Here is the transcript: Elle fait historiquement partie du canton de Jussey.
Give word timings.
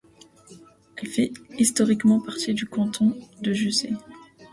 Elle 0.95 1.07
fait 1.09 1.31
historiquement 1.59 2.19
partie 2.19 2.55
du 2.55 2.65
canton 2.65 3.15
de 3.41 3.53
Jussey. 3.53 3.91